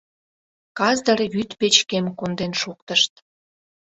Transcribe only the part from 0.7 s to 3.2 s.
Казыр вӱд печкем конден шуктышт...